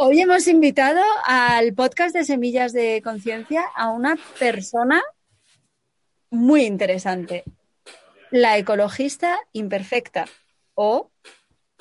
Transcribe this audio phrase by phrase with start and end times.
[0.00, 5.02] Hoy hemos invitado al podcast de Semillas de Conciencia a una persona
[6.30, 7.42] muy interesante,
[8.30, 10.26] la ecologista imperfecta
[10.74, 11.10] o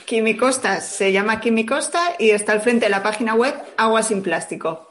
[0.04, 4.02] Kimi Costa, se llama Kimi Costa y está al frente de la página web Agua
[4.02, 4.87] sin Plástico.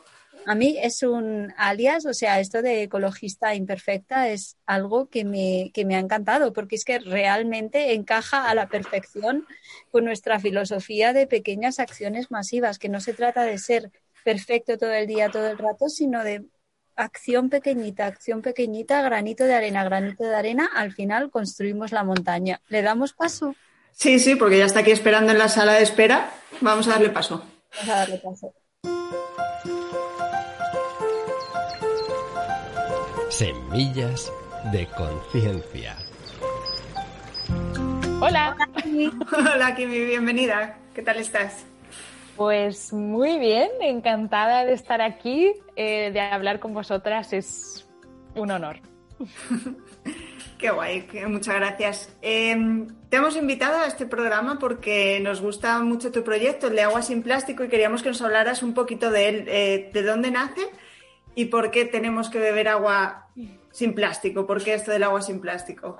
[0.49, 5.73] A mí es un alias, o sea, esto de ecologista imperfecta es algo que me,
[5.75, 9.45] que me ha encantado, porque es que realmente encaja a la perfección
[9.91, 13.91] con nuestra filosofía de pequeñas acciones masivas, que no se trata de ser
[14.25, 16.45] perfecto todo el día, todo el rato, sino de
[16.95, 22.61] acción pequeñita, acción pequeñita, granito de arena, granito de arena, al final construimos la montaña.
[22.69, 23.57] ¿Le damos paso?
[23.91, 26.31] Sí, sí, porque ya está aquí esperando en la sala de espera.
[26.61, 27.43] Vamos a darle paso.
[27.75, 28.55] Vamos a darle paso.
[33.37, 34.33] Semillas
[34.73, 35.95] de conciencia.
[38.19, 38.57] Hola.
[39.55, 40.79] Hola, Kimi, bienvenida.
[40.95, 41.67] ¿Qué tal estás?
[42.35, 47.87] Pues muy bien, encantada de estar aquí, eh, de hablar con vosotras, es
[48.35, 48.81] un honor.
[50.59, 52.17] Qué guay, muchas gracias.
[52.23, 56.83] Eh, te hemos invitado a este programa porque nos gusta mucho tu proyecto, el de
[56.85, 60.31] Agua sin Plástico, y queríamos que nos hablaras un poquito de él, eh, de dónde
[60.31, 60.63] nace
[61.37, 63.29] y por qué tenemos que beber agua
[63.71, 65.99] sin plástico, por qué esto del agua sin plástico.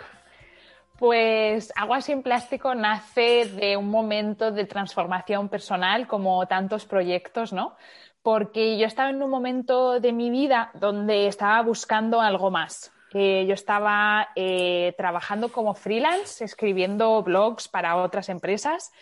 [0.99, 7.77] Pues Agua sin Plástico nace de un momento de transformación personal, como tantos proyectos, ¿no?
[8.23, 12.93] Porque yo estaba en un momento de mi vida donde estaba buscando algo más.
[13.13, 18.93] Yo estaba eh, trabajando como freelance, escribiendo blogs para otras empresas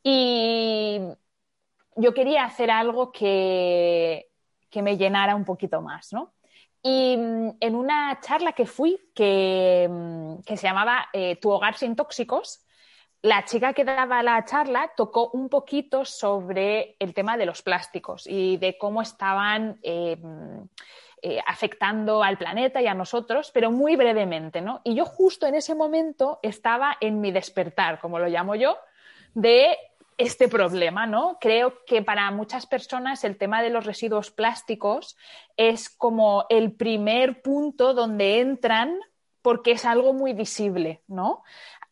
[0.00, 1.00] y
[1.96, 4.28] yo quería hacer algo que,
[4.74, 6.34] que me llenara un poquito más, ¿no?
[6.82, 11.76] Y mm, en una charla que fui, que, mm, que se llamaba eh, Tu hogar
[11.76, 12.66] sin tóxicos,
[13.22, 18.26] la chica que daba la charla tocó un poquito sobre el tema de los plásticos
[18.26, 20.62] y de cómo estaban eh, mm,
[21.22, 24.80] eh, afectando al planeta y a nosotros, pero muy brevemente, ¿no?
[24.82, 28.76] Y yo justo en ese momento estaba en mi despertar, como lo llamo yo,
[29.34, 29.76] de
[30.18, 31.38] este problema, ¿no?
[31.40, 35.16] Creo que para muchas personas el tema de los residuos plásticos
[35.56, 38.98] es como el primer punto donde entran
[39.42, 41.42] porque es algo muy visible, ¿no?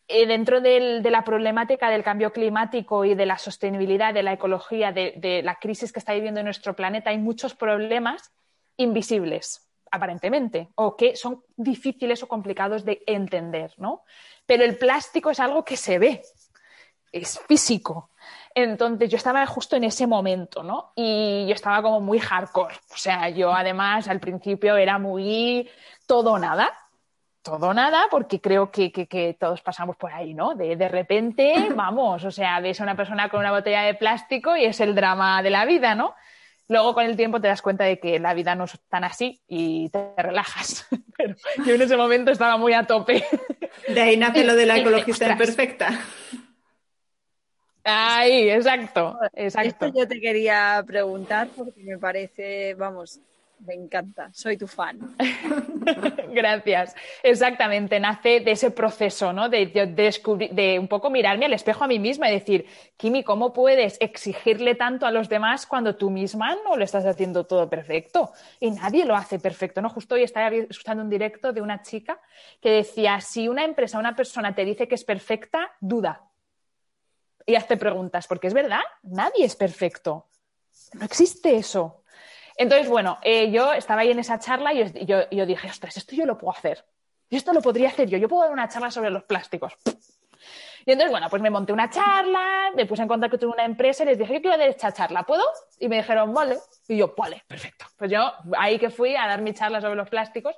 [0.08, 4.92] Eh, dentro de la problemática del cambio climático y de la sostenibilidad, de la ecología,
[4.92, 8.32] de, de la crisis que está viviendo nuestro planeta, hay muchos problemas
[8.76, 14.02] invisibles, aparentemente, o que son difíciles o complicados de entender, ¿no?
[14.46, 16.22] Pero el plástico es algo que se ve,
[17.12, 18.10] es físico.
[18.54, 20.92] Entonces yo estaba justo en ese momento, ¿no?
[20.96, 22.74] Y yo estaba como muy hardcore.
[22.92, 25.68] O sea, yo además al principio era muy
[26.06, 26.70] todo nada.
[27.42, 30.54] Todo nada, porque creo que, que- que todos pasamos por ahí, ¿no?
[30.54, 34.56] De, de repente, vamos, o sea, ves a una persona con una botella de plástico
[34.56, 36.14] y es el drama de la vida, ¿no?
[36.68, 39.42] Luego con el tiempo te das cuenta de que la vida no es tan así
[39.48, 40.86] y te relajas.
[41.16, 41.34] Pero
[41.66, 43.24] yo en ese momento estaba muy a tope.
[43.88, 45.90] De ahí nace lo de la ecologista imperfecta.
[47.84, 49.86] Ahí, exacto, exacto.
[49.86, 53.20] Esto yo te quería preguntar porque me parece, vamos,
[53.66, 54.98] me encanta, soy tu fan.
[56.32, 56.94] Gracias.
[57.22, 59.48] Exactamente, nace de ese proceso, ¿no?
[59.48, 62.66] De, de descubrir, de un poco mirarme al espejo a mí misma y decir,
[62.96, 67.44] Kimi, ¿cómo puedes exigirle tanto a los demás cuando tú misma no lo estás haciendo
[67.46, 68.32] todo perfecto?
[68.58, 69.88] Y nadie lo hace perfecto, ¿no?
[69.88, 72.20] Justo hoy estaba escuchando un directo de una chica
[72.60, 76.31] que decía, si una empresa, una persona te dice que es perfecta, duda.
[77.46, 80.28] Y hazte preguntas, porque es verdad, nadie es perfecto.
[80.94, 82.04] No existe eso.
[82.56, 85.96] Entonces, bueno, eh, yo estaba ahí en esa charla y yo, yo- yo dije, ostras,
[85.96, 86.84] esto yo lo puedo hacer.
[87.30, 88.18] Y esto lo podría hacer yo.
[88.18, 89.72] Yo puedo dar una charla sobre los plásticos.
[90.84, 94.02] Y entonces, bueno, pues me monté una charla, me puse en contacto con una empresa
[94.02, 95.44] y les dije, yo quiero dar esta charla, ¿puedo?
[95.78, 96.58] Y me dijeron, vale.
[96.88, 97.86] Y yo, vale, perfecto.
[97.96, 100.56] Pues yo ahí que fui a dar mi charla sobre los plásticos.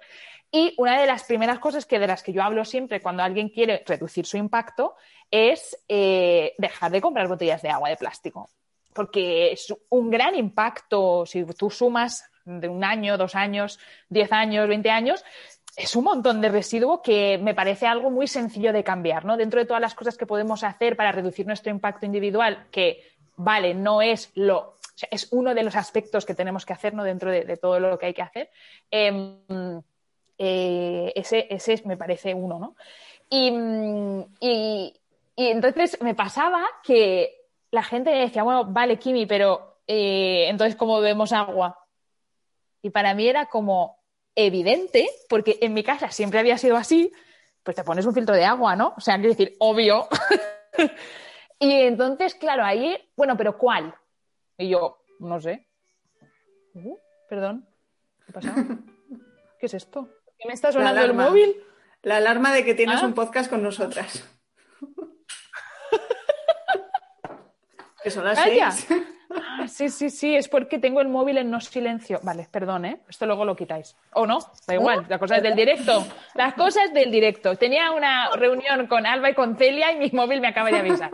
[0.55, 3.49] Y una de las primeras cosas que de las que yo hablo siempre cuando alguien
[3.49, 4.95] quiere reducir su impacto
[5.29, 8.49] es eh, dejar de comprar botellas de agua de plástico.
[8.93, 14.69] Porque es un gran impacto si tú sumas de un año, dos años, diez años,
[14.69, 15.25] veinte años,
[15.75, 19.37] es un montón de residuo que me parece algo muy sencillo de cambiar, ¿no?
[19.37, 23.03] Dentro de todas las cosas que podemos hacer para reducir nuestro impacto individual, que,
[23.35, 24.77] vale, no es lo
[25.11, 27.03] es uno de los aspectos que tenemos que hacer ¿no?
[27.03, 28.51] dentro de, todo lo que hay que hacer.
[28.93, 29.83] Em,
[30.39, 32.77] eh, ese, ese me parece uno, ¿no?
[33.31, 34.93] Y,
[35.37, 41.01] entonces me pasaba que la gente me decía, bueno, vale, Kimi, pero eh, entonces, ¿cómo
[41.01, 41.79] bebemos agua?
[42.83, 43.99] Y para mí era como
[44.37, 47.13] evidente, porque en mi casa siempre había sido así,
[47.63, 48.95] pues te pones un filtro de agua, ¿no?
[48.97, 50.07] O sea, quiero decir, obvio.
[51.59, 53.95] y entonces, claro, ahí, bueno, pero ¿cuál?
[54.59, 55.67] Y yo, no sé.
[56.75, 56.97] Uh,
[57.29, 57.67] perdón,
[58.27, 58.55] ¿qué pasa?
[59.59, 60.09] ¿Qué es esto?
[60.45, 61.57] ¿Qué me está sonando el móvil?
[62.03, 63.07] La alarma de que tienes ah.
[63.07, 64.29] un podcast con nosotras.
[68.03, 68.87] que son las seis.
[69.31, 72.21] Ah, sí, sí, sí, es porque tengo el móvil en no silencio.
[72.23, 73.01] Vale, perdón, ¿eh?
[73.09, 73.97] Esto luego lo quitáis.
[74.13, 76.07] O no, da igual, las cosas del directo.
[76.35, 77.57] Las cosas del directo.
[77.57, 81.11] Tenía una reunión con Alba y con Celia y mi móvil me acaba de avisar.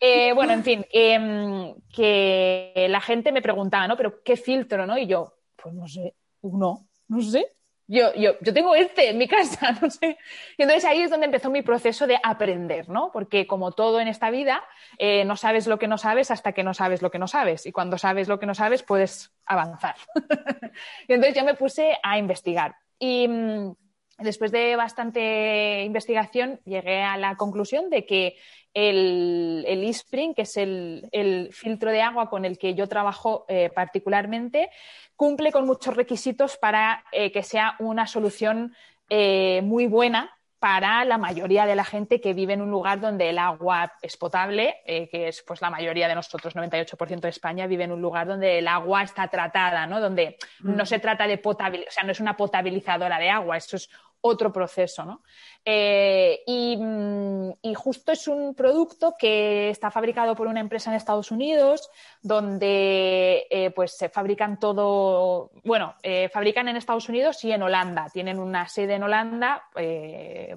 [0.00, 3.96] Eh, bueno, en fin, em, que la gente me preguntaba, ¿no?
[3.96, 4.98] Pero ¿qué filtro, no?
[4.98, 7.55] Y yo, pues no sé, uno, no sé.
[7.88, 10.18] Yo, yo, yo tengo este en mi casa, no sé.
[10.56, 13.10] Y entonces ahí es donde empezó mi proceso de aprender, ¿no?
[13.12, 14.64] Porque como todo en esta vida,
[14.98, 17.66] eh, no sabes lo que no sabes hasta que no sabes lo que no sabes.
[17.66, 19.96] Y cuando sabes lo que no sabes, puedes avanzar.
[21.08, 22.76] y entonces yo me puse a investigar.
[22.98, 23.72] Y mm,
[24.18, 28.36] después de bastante investigación, llegué a la conclusión de que
[28.76, 33.70] el, el eSpring, que es el, filtro de agua con el que yo trabajo eh,
[33.74, 34.68] particularmente,
[35.16, 38.74] cumple con muchos requisitos para eh, que sea una solución
[39.08, 43.30] eh, muy buena para la mayoría de la gente que vive en un lugar donde
[43.30, 47.84] el agua es potable, que es pues la mayoría de nosotros, 98% de España, vive
[47.84, 50.00] en un lugar donde el agua está tratada, ¿no?
[50.00, 50.86] Donde no mm.
[50.86, 53.90] se trata de potabilizar, o sea, no es una potabilizadora de agua, eso es
[54.26, 55.04] otro proceso.
[55.04, 55.22] ¿no?
[55.64, 61.30] Eh, mm, y, justo es un producto que está fabricado por una empresa en Estados
[61.30, 61.90] Unidos,
[62.22, 68.06] donde eh, pues se fabrican todo, bueno, eh, fabrican en Estados Unidos y en Holanda.
[68.12, 69.64] Tienen una sede en Holanda,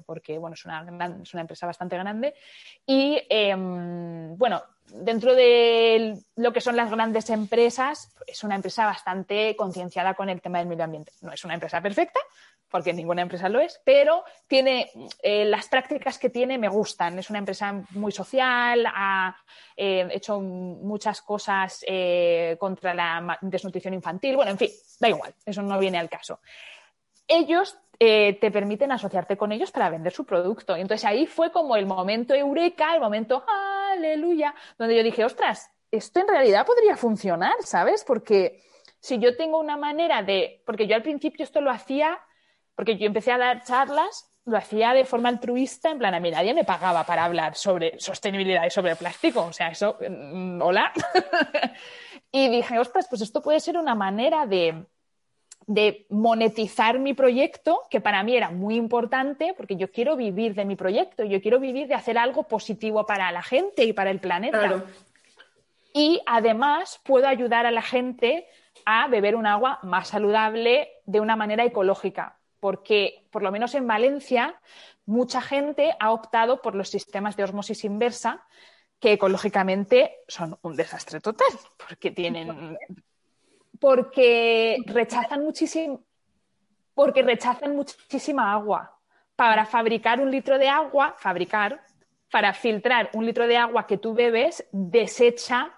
[0.06, 0.86] porque bueno, es una,
[1.22, 2.34] es una empresa bastante grande.
[2.86, 4.62] Y em, bueno,
[4.94, 10.40] dentro de lo que son las grandes empresas, es una empresa bastante concienciada con el
[10.40, 11.12] tema del medio ambiente.
[11.20, 12.20] No es una empresa perfecta,
[12.70, 14.90] porque ninguna empresa lo es, pero tiene
[15.22, 17.18] eh, las prácticas que tiene me gustan.
[17.18, 19.36] Es una empresa muy social, ha
[19.76, 24.36] eh, hecho muchas cosas eh, contra la desnutrición infantil.
[24.36, 24.70] Bueno, en fin,
[25.00, 26.40] da igual, eso no viene al caso.
[27.26, 30.74] Ellos te permiten asociarte con ellos para vender su producto.
[30.74, 33.44] Entonces ahí fue como el momento eureka, el momento
[33.92, 38.04] aleluya, donde yo dije, ostras, esto en realidad podría funcionar, ¿sabes?
[38.04, 38.62] Porque
[39.00, 42.18] si yo tengo una manera de, porque yo al principio esto lo hacía
[42.80, 46.30] porque yo empecé a dar charlas, lo hacía de forma altruista, en plan, a mí
[46.30, 50.90] nadie me pagaba para hablar sobre sostenibilidad y sobre plástico, o sea, eso, mm, hola.
[52.32, 54.86] y dije, ostras, pues esto puede ser una manera de,
[55.70, 60.64] de monetizar mi proyecto, que para mí era muy importante, porque yo quiero vivir de
[60.64, 64.18] mi proyecto, yo quiero vivir de hacer algo positivo para la gente y para el
[64.18, 64.82] planeta.
[65.94, 68.48] Y además puedo ayudar a la gente
[68.84, 73.86] a beber un agua más saludable de una manera ecológica porque por lo menos en
[73.86, 74.60] Valencia
[75.06, 78.44] mucha gente ha optado por los sistemas de osmosis inversa
[78.98, 82.76] que ecológicamente son un desastre total, porque tienen
[83.80, 86.04] porque rechazan muchísimo
[87.00, 88.98] porque rechazan muchísima agua.
[89.34, 91.82] Para fabricar un litro de agua, fabricar,
[92.30, 95.74] para filtrar un litro de agua que tú bebes, desecha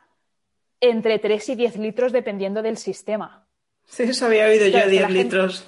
[0.80, 3.46] entre 3 y 10 litros dependiendo del sistema.
[3.84, 5.64] Sí, eso había oído yo, 10 litros.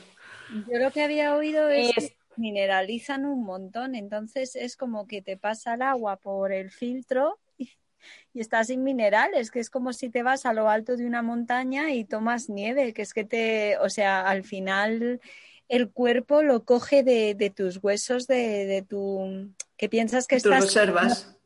[0.51, 5.37] Yo lo que había oído es, que mineralizan un montón, entonces es como que te
[5.37, 7.39] pasa el agua por el filtro
[8.33, 11.23] y, estás sin minerales, que es como si te vas a lo alto de una
[11.23, 15.21] montaña y tomas nieve, que es que te, o sea, al final
[15.69, 20.65] el cuerpo lo coge de, tus huesos, de, de, tu, que piensas que estás...
[20.65, 21.37] reservas.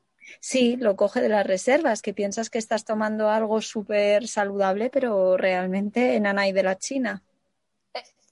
[0.41, 5.37] Sí, lo coge de las reservas, que piensas que estás tomando algo súper saludable, pero
[5.37, 7.23] realmente en Anay de la China.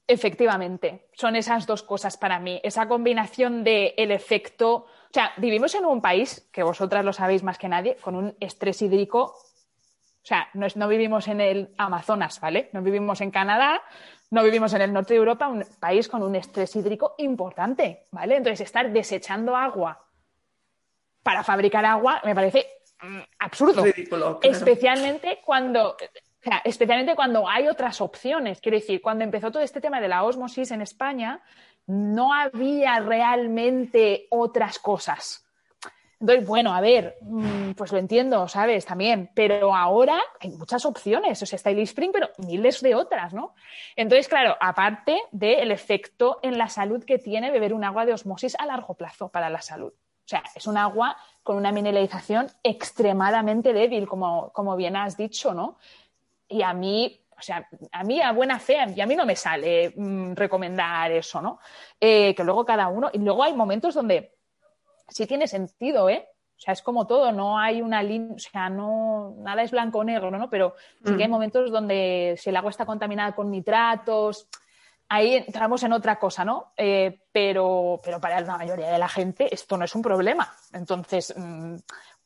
[0.08, 5.74] Efectivamente, son esas dos cosas para mí, esa combinación de el efecto, o sea, vivimos
[5.74, 10.28] en un país, que vosotras lo sabéis más que nadie, con un estrés hídrico, o
[10.28, 12.68] sea, no, no vivimos en el Amazonas, ¿vale?
[12.72, 13.80] No vivimos en Canadá,
[14.30, 18.36] no vivimos en el norte de Europa, un país con un estrés hídrico importante, ¿vale?
[18.36, 20.04] Entonces, estar desechando agua
[21.22, 22.66] para fabricar agua me parece
[23.02, 23.84] mm, absurdo.
[24.42, 25.96] Especialmente cuando
[26.64, 28.60] especialmente cuando hay otras opciones.
[28.60, 31.42] Quiero decir, cuando empezó todo este tema de la osmosis en España,
[31.86, 35.46] no había realmente otras cosas.
[36.18, 38.86] Entonces, bueno, a ver, mm, pues lo entiendo, ¿sabes?
[38.86, 43.34] También, pero ahora hay muchas opciones, o sea, está el Spring, pero miles de otras,
[43.34, 43.54] ¿no?
[43.96, 48.56] Entonces, claro, aparte del efecto en la salud que tiene beber un agua de osmosis
[48.58, 49.92] a largo plazo para la salud.
[49.92, 55.52] O sea, es un agua con una mineralización extremadamente débil, como, como bien has dicho,
[55.52, 55.76] ¿no?
[56.48, 59.36] Y a mí, o sea, a mí a buena fe, y a mí no me
[59.36, 61.58] sale mm, recomendar eso, ¿no?
[62.00, 64.34] Eh, que luego cada uno, y luego hay momentos donde
[65.08, 66.28] sí tiene sentido, ¿eh?
[66.56, 69.98] O sea, es como todo, no hay una línea, o sea, no, nada es blanco
[69.98, 70.48] o negro, ¿no?
[70.48, 70.74] Pero
[71.04, 71.32] sí que hay mm.
[71.32, 74.48] momentos donde si el agua está contaminada con nitratos,
[75.08, 76.72] ahí entramos en otra cosa, ¿no?
[76.76, 80.50] Eh, pero, pero para la mayoría de la gente esto no es un problema.
[80.72, 81.76] Entonces, mm,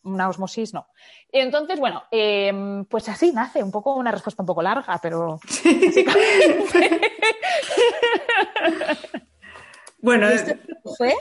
[0.03, 0.89] una osmosis no.
[1.33, 5.39] Y entonces, bueno, em, pues así nace, un poco una respuesta un poco larga, pero.
[9.99, 10.55] bueno, ¿esto
[10.97, 11.15] fue?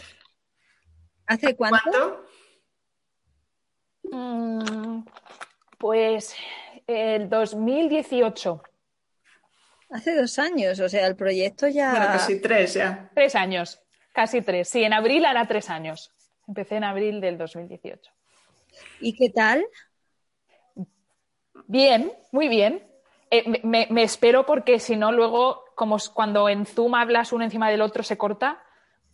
[1.28, 2.26] ¿Hace cuánto?
[4.04, 5.04] Mm,
[5.78, 6.36] pues
[6.88, 8.64] el 2018.
[9.92, 11.92] Hace dos años, o sea, el proyecto ya.
[11.92, 13.10] Bueno, casi tres ya.
[13.14, 13.82] Tres años,
[14.14, 14.70] casi tres.
[14.70, 16.12] Sí, en abril hará tres años.
[16.48, 18.12] Empecé en abril del 2018.
[19.00, 19.66] ¿Y qué tal?
[21.68, 22.84] Bien, muy bien.
[23.32, 27.82] Eh, me, espero porque si no, luego, como cuando en Zoom hablas uno encima del
[27.82, 28.64] otro, se corta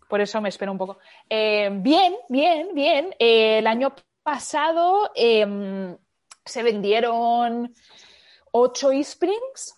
[0.08, 1.00] por eso me espero un poco.
[1.30, 3.16] Eh, bien, bien, bien.
[3.20, 3.94] Eh, el año
[4.24, 5.98] pasado em,
[6.44, 7.74] se vendieron
[8.52, 9.76] ocho eSprings.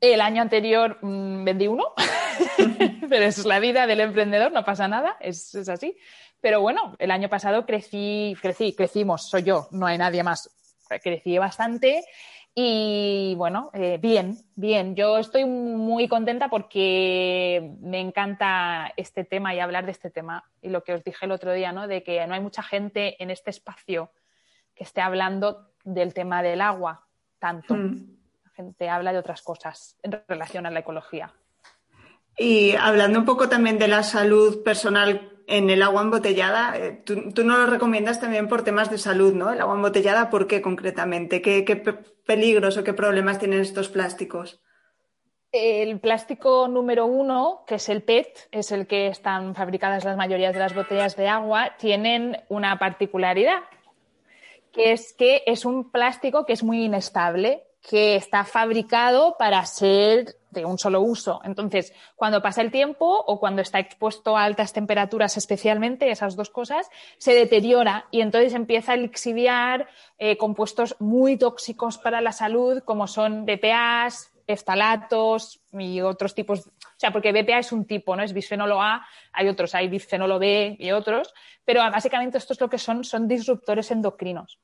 [0.00, 1.92] El año anterior mm, vendí uno,
[3.08, 5.96] pero es la vida del emprendedor, no pasa nada, es, así.
[6.40, 10.50] Pero bueno, el año pasado crecí, crecí, crecimos, soy yo, no hay nadie más.
[11.02, 12.04] Crecí bastante
[12.54, 14.96] y bueno, eh, bien, bien.
[14.96, 20.42] Yo estoy muy contenta porque me encanta este tema y hablar de este tema.
[20.60, 21.86] Y lo que os dije el otro día, ¿no?
[21.86, 24.10] De que no hay mucha gente en este espacio
[24.74, 27.06] que esté hablando del tema del agua
[27.38, 27.74] tanto.
[27.74, 28.18] Hmm.
[28.44, 31.32] La gente habla de otras cosas en relación a la ecología.
[32.36, 37.42] Y hablando un poco también de la salud personal en el agua embotellada, eh, tú,
[37.42, 39.50] no lo recomiendas también por temas de salud, ¿no?
[39.50, 41.40] El agua embotellada, ¿por qué concretamente?
[41.40, 41.64] ¿Qué,
[42.26, 44.60] peligros o qué problemas tienen estos plásticos?
[45.50, 50.52] El plástico número uno, que es el PET, es el que están fabricadas las mayorías
[50.52, 53.62] de las botellas de agua, tienen una particularidad,
[54.70, 60.36] que es que es un plástico que es muy inestable, que está fabricado para ser
[60.50, 61.40] de un solo uso.
[61.44, 66.50] Entonces, cuando pasa el tiempo o cuando está expuesto a altas temperaturas especialmente, esas dos
[66.50, 72.82] cosas, se deteriora y entonces empieza a lixiviar eh, compuestos muy tóxicos para la salud,
[72.84, 76.66] como son BPAs, eftalatos y otros tipos.
[76.66, 78.22] O sea, porque BPA es un tipo, ¿no?
[78.22, 82.78] Es bisfenolo A, hay otros, hay bisfenolo B y otros, pero básicamente estos lo que
[82.78, 84.58] son son disruptores endocrinos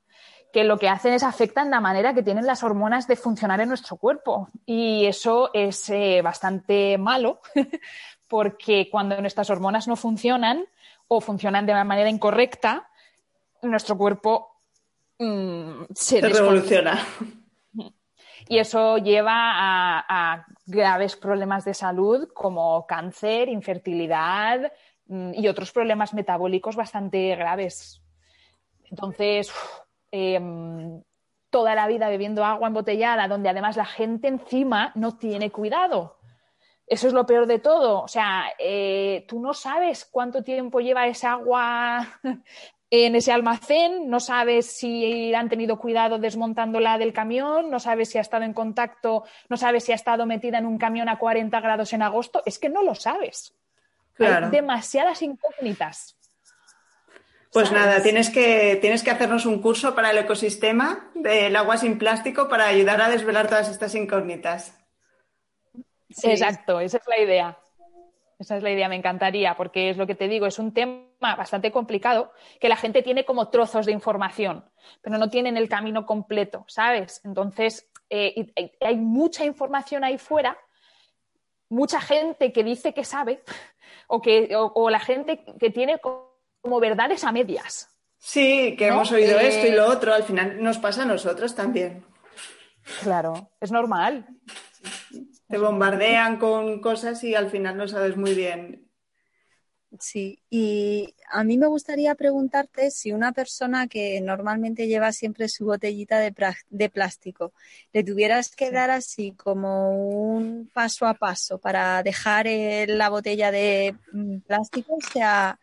[0.54, 3.68] que lo que hacen es afectan la manera que tienen las hormonas de funcionar en
[3.68, 4.50] nuestro cuerpo.
[4.64, 7.40] Y eso es eh, bastante malo
[8.28, 10.64] porque cuando nuestras hormonas no funcionan
[11.08, 12.88] o funcionan de una manera incorrecta,
[13.62, 14.60] nuestro cuerpo
[15.18, 17.04] mm, se, revoluciona.
[18.46, 24.70] Y eso lleva a, graves problemas de salud como cáncer, infertilidad
[25.06, 28.02] mm, y otros problemas metabólicos bastante graves.
[28.90, 29.50] Entonces,
[30.16, 31.02] Em,
[31.50, 36.18] toda la vida bebiendo agua embotellada, donde además la gente encima no tiene cuidado.
[36.86, 38.02] Eso es lo peor de todo.
[38.02, 42.06] O sea, eh, tú no sabes cuánto tiempo lleva esa agua
[42.90, 48.18] en ese almacén, no sabes si han tenido cuidado desmontándola del camión, no sabes si
[48.18, 51.58] ha estado en contacto, no sabes si ha estado metida en un camión a 40
[51.60, 52.40] grados en agosto.
[52.46, 53.52] Es que no lo sabes.
[54.20, 56.16] Hay demasiadas incógnitas.
[57.54, 61.98] Pues nada, tienes que, tienes que hacernos un curso para el ecosistema del agua sin
[61.98, 64.76] plástico para ayudar a desvelar todas estas incógnitas.
[66.24, 67.58] Exacto, esa es la idea.
[68.40, 71.04] Esa es la idea, me encantaría, porque es lo que te digo, es un tema
[71.20, 74.68] bastante complicado que la gente tiene como trozos de información,
[75.00, 77.20] pero no tienen el camino completo, ¿sabes?
[77.24, 80.58] Entonces, eh, hay mucha información ahí fuera,
[81.68, 83.44] mucha gente que dice que sabe,
[84.08, 86.00] o, que, o la gente que tiene
[86.64, 87.90] como verdades a medias.
[88.16, 92.02] Sí, que hemos oído esto y lo otro, al final nos pasa a nosotros también.
[93.02, 94.26] Claro, es normal.
[95.46, 98.88] Te bombardean con cosas y al final no sabes muy bien.
[100.00, 105.66] Sí, y a mí me gustaría preguntarte si una persona que normalmente lleva siempre su
[105.66, 106.32] botellita de,
[106.90, 107.52] plástico,
[107.92, 112.46] le tuvieras que dar así como un paso a paso para dejar
[112.88, 115.60] la botella de mm, plástico, o sea,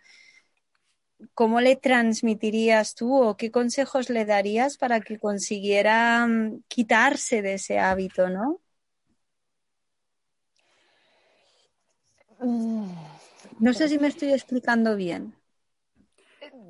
[1.34, 7.56] ¿cómo le transmitirías tú o qué consejos le darías para que consiguiera mm, quitarse de
[7.56, 8.60] ese hábito, no?
[12.40, 12.92] Mm.
[13.60, 15.36] No sé si me estoy explicando bien.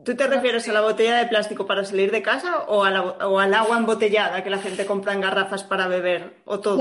[0.04, 3.78] ¿Tú te refieres a la botella de plástico para salir de casa o, al agua
[3.78, 6.80] embotellada que la gente compra en garrafas para beber o todo?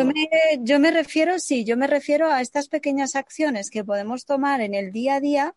[0.61, 4.75] Yo me, refiero, sí, yo me refiero a estas pequeñas acciones que podemos tomar en
[4.75, 5.55] el día a día,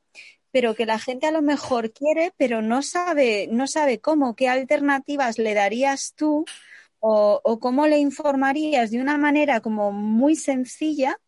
[0.54, 4.48] pero que la gente a lo mejor quiere, pero no sabe, no sabe cómo, qué
[4.48, 6.46] alternativas le darías tú
[7.02, 11.20] o, o cómo le informarías de una manera como muy sencilla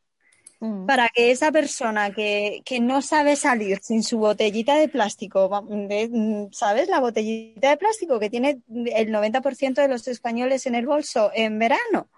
[0.60, 0.86] Mm.
[0.86, 5.50] para que esa persona que, no sabe salir sin su botellita de plástico,
[6.52, 6.88] ¿sabes?
[6.88, 8.62] La botellita de plástico que tiene
[8.96, 12.10] el 90% de los españoles en el bolso en verano.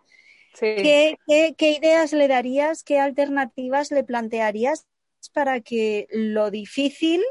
[0.59, 1.17] ¿Qué,
[1.59, 4.87] ideas le darías, qué alternativas le plantearías
[5.29, 7.23] para que lo difícil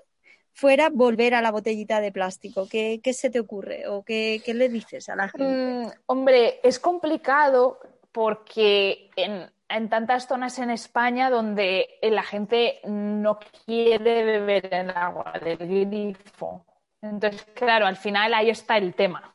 [0.53, 2.69] fuera volver a la botellita de plástico?
[2.69, 5.47] ¿Qué, se te ocurre o qué, le dices a la gente?
[5.47, 7.79] Mm, hombre, es complicado
[8.12, 15.35] porque en, en tantas zonas en España donde la gente no quiere beber el agua
[15.43, 16.65] del grifo.
[17.03, 19.35] Entonces, claro, al final ahí está el tema.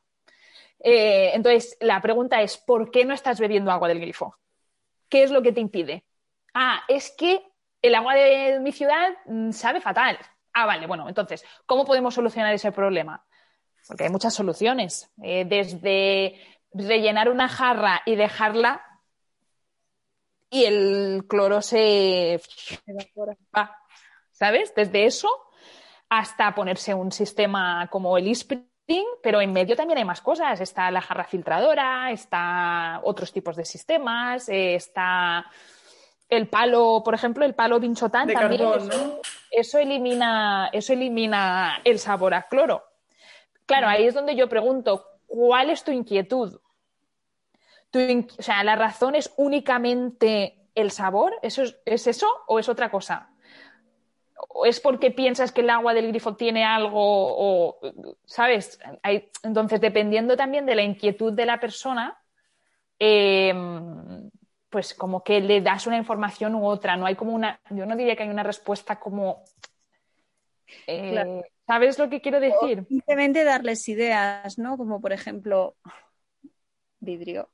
[0.80, 4.36] Eh, entonces, la pregunta es, ¿por qué no estás bebiendo agua del grifo?
[5.10, 6.03] ¿Qué es lo que te impide?
[6.53, 7.44] Ah, es que
[7.81, 10.17] el agua de mi ciudad mm, sabe fatal.
[10.53, 13.25] Ah, vale, bueno, entonces, ¿cómo podemos solucionar ese problema?
[13.88, 16.39] Porque hay muchas soluciones, eh, desde
[16.73, 18.85] rellenar una jarra y dejarla
[20.50, 22.41] y el cloro se
[23.55, 23.77] va,
[24.31, 24.75] ¿sabes?
[24.75, 25.29] Desde eso
[26.09, 30.59] hasta ponerse un sistema como el e pero en medio también hay más cosas.
[30.59, 35.45] Está la jarra filtradora, está otros tipos de sistemas, eh, está
[36.31, 38.63] el palo, por ejemplo, el palo binchotán también.
[39.51, 42.85] eso, elimina, eso elimina el sabor a cloro.
[43.65, 46.57] Claro, ahí es donde yo pregunto, ¿cuál es tu inquietud?
[47.93, 53.29] o sea, la razón es únicamente el sabor, ¿Eso es, eso o es otra cosa?
[54.47, 57.77] ¿O es porque piensas que el agua del grifo tiene algo o,
[58.23, 58.79] sabes?
[59.43, 62.17] entonces, dependiendo también de la inquietud de la persona,
[62.97, 64.32] em,
[64.71, 66.95] pues como que le das una información u otra.
[66.95, 69.43] No hay como una, yo no diría que hay una respuesta como...
[70.88, 72.86] Eh, ¿Sabes lo que quiero decir?
[72.88, 74.77] simplemente darles ideas, ¿no?
[74.77, 75.75] Como por ejemplo,
[76.99, 77.49] vidrio.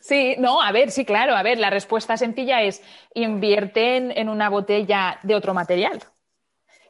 [0.00, 2.82] Sí, no, a ver, sí, claro, a ver, la respuesta sencilla es
[3.14, 6.02] invierten en una botella de otro material.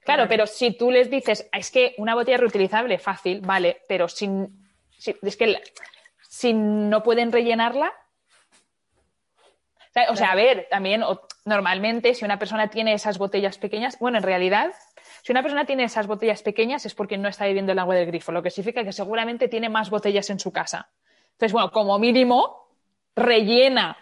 [0.05, 4.69] Claro, pero si tú les dices, es que una botella reutilizable, fácil, vale, pero sin,
[4.99, 5.61] es que
[6.29, 7.93] si no pueden rellenarla,
[10.09, 11.03] o sea, a ver, también
[11.45, 14.73] normalmente si una persona tiene esas botellas pequeñas, bueno, en realidad,
[15.23, 18.07] si una persona tiene esas botellas pequeñas es porque no está bebiendo el agua del
[18.07, 20.91] grifo, lo que significa que seguramente tiene más botellas en su casa.
[21.33, 22.69] Entonces, bueno, como mínimo,
[23.15, 23.97] rellena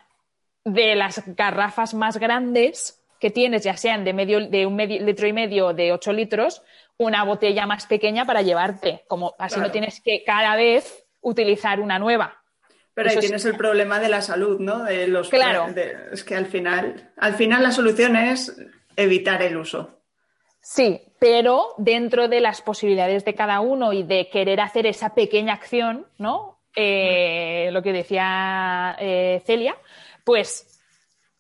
[0.65, 5.33] de las garrafas más grandes que tienes, ya sean de, medio, de un litro y
[5.33, 6.63] medio o de ocho litros,
[6.97, 9.05] una botella más pequeña para llevarte.
[9.09, 12.40] Como así no tienes que cada vez utilizar una nueva.
[12.95, 14.85] Pero ahí tienes el problema de la salud, ¿no?
[14.85, 15.69] De los claro.
[16.13, 18.57] es que al final, al final la solución es
[18.97, 20.01] evitar el uso.
[20.61, 25.55] Sí, pero dentro de las posibilidades de cada uno y de querer hacer esa pequeña
[25.55, 26.61] acción, ¿no?
[26.77, 29.77] Eh, lo que decía eh, Celia,
[30.25, 30.81] pues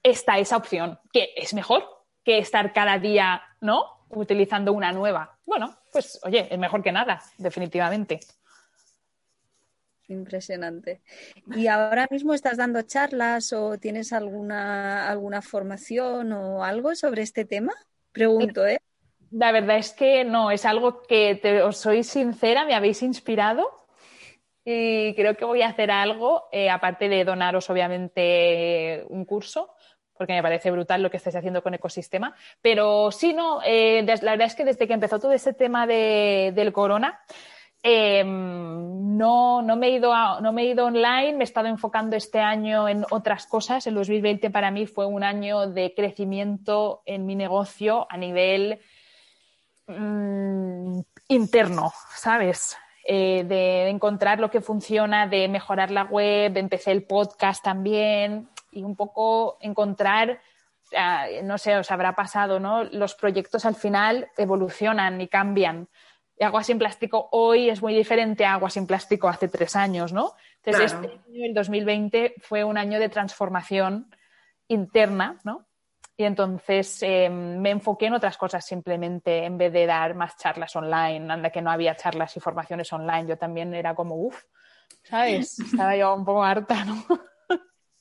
[0.02, 1.84] está esa opción, que es mejor
[2.24, 3.84] que estar cada día, ¿no?
[4.08, 5.38] Utilizando una nueva.
[5.44, 8.20] Bueno, pues oye, es mejor que nada, definitivamente.
[10.10, 11.00] Impresionante.
[11.54, 17.44] ¿Y ahora mismo estás dando charlas o tienes alguna, alguna formación o algo sobre este
[17.44, 17.72] tema?
[18.10, 18.80] Pregunto, ¿eh?
[19.30, 23.70] La verdad es que no, es algo que te, os soy sincera, me habéis inspirado
[24.64, 29.74] y creo que voy a hacer algo, eh, aparte de donaros obviamente un curso,
[30.14, 32.34] porque me parece brutal lo que estáis haciendo con Ecosistema.
[32.60, 36.72] Pero sí, no, eh, la verdad es que desde que empezó todo ese tema del
[36.72, 37.20] corona,
[37.82, 42.16] em, no, no, me he ido no me he ido online, me he estado enfocando
[42.16, 43.86] este año en otras cosas.
[43.86, 48.80] El 2020 para mí fue un año de crecimiento en mi negocio a nivel
[49.86, 52.76] mm, interno, ¿sabes?
[53.04, 58.82] Eh, de encontrar lo que funciona, de mejorar la web, empecé el podcast también y
[58.84, 60.40] un poco encontrar,
[61.42, 62.84] no sé, os habrá pasado, ¿no?
[62.84, 65.88] Los proyectos al final evolucionan y cambian.
[66.44, 70.34] Agua sin plástico hoy es muy diferente a Agua sin plástico hace tres años, ¿no?
[70.64, 74.14] Entonces, este año, el 2020, fue un año de transformación
[74.68, 75.66] interna, ¿no?
[76.16, 80.76] Y entonces em, me enfoqué en otras cosas simplemente, en vez de dar más charlas
[80.76, 84.44] online, anda que no había charlas y formaciones online, yo también era como, uff,
[85.02, 85.58] ¿sabes?
[85.60, 87.02] Estaba yo un poco harta, ¿no?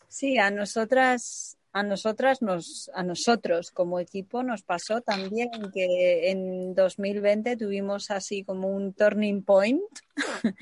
[0.10, 6.74] Sí, a nosotras, a nosotras nos, a nosotros como equipo nos pasó también que en
[6.74, 9.82] 2020 tuvimos así como un turning point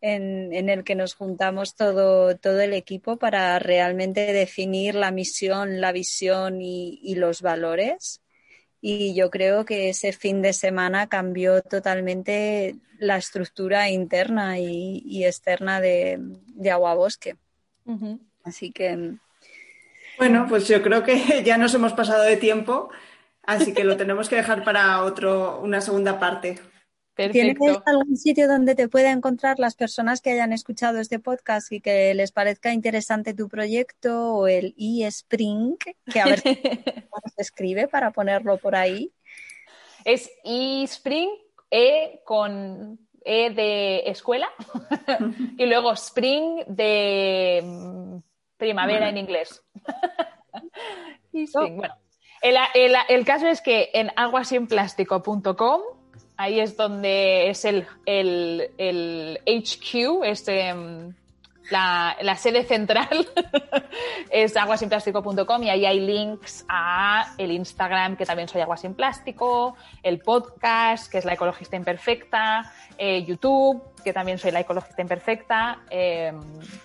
[0.00, 5.92] en, el que nos juntamos todo, todo el equipo para realmente definir la misión, la
[5.92, 8.22] visión y, los valores.
[8.80, 15.80] Y yo creo que ese fin de semana cambió totalmente la estructura interna y, externa
[15.80, 17.36] de, de Agua Bosque.
[18.44, 19.16] Así que.
[20.18, 22.88] Bueno, pues yo creo que ya nos hemos pasado de tiempo,
[23.42, 26.58] así que lo tenemos que dejar para otro, una segunda parte.
[27.14, 31.80] ¿Tienes algún sitio donde te pueda encontrar las personas que hayan escuchado este podcast y
[31.80, 35.78] que les parezca interesante tu proyecto o el eSpring?
[36.12, 36.42] Que a ver
[37.10, 39.14] cómo se escribe para ponerlo por ahí.
[40.04, 41.30] Es eSpring,
[41.70, 44.48] E con E de escuela
[45.58, 48.20] y luego Spring de
[48.56, 49.62] primavera en inglés.
[51.32, 51.94] Bueno,
[52.40, 52.56] el,
[53.10, 55.82] el, caso es que en aguasinplástico.com
[56.38, 61.14] Ahí es donde es el, el, HQ, este, mm,
[61.70, 63.28] la, la, sede central
[64.30, 69.76] es aguasinplástico.com y ahí hay links a el Instagram, que también soy Agua Sin Plástico,
[70.02, 75.78] el podcast, que es La Ecologista Imperfecta, eh, YouTube, que también soy La Ecologista Imperfecta.
[75.90, 76.32] Eh,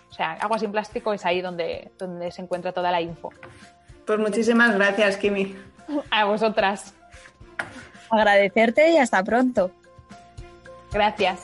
[0.10, 3.32] o sea, Agua Sin Plástico es ahí donde, donde se encuentra toda la info.
[4.06, 5.56] Pues muchísimas gracias, Kimi.
[6.10, 6.96] A vosotras
[8.12, 9.72] agradecerte y hasta pronto.
[10.92, 11.44] Gracias.